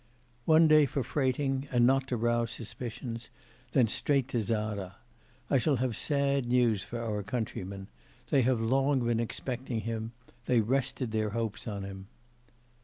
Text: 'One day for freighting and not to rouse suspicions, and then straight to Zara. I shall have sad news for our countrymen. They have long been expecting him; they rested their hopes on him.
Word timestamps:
'One 0.45 0.67
day 0.67 0.87
for 0.87 1.03
freighting 1.03 1.67
and 1.71 1.85
not 1.85 2.07
to 2.07 2.17
rouse 2.17 2.49
suspicions, 2.49 3.29
and 3.67 3.81
then 3.85 3.87
straight 3.87 4.27
to 4.29 4.41
Zara. 4.41 4.95
I 5.47 5.59
shall 5.59 5.75
have 5.75 5.95
sad 5.95 6.47
news 6.47 6.81
for 6.81 6.99
our 6.99 7.21
countrymen. 7.21 7.85
They 8.31 8.41
have 8.41 8.59
long 8.59 9.05
been 9.05 9.19
expecting 9.19 9.81
him; 9.81 10.13
they 10.47 10.59
rested 10.59 11.11
their 11.11 11.29
hopes 11.37 11.67
on 11.67 11.83
him. 11.83 12.07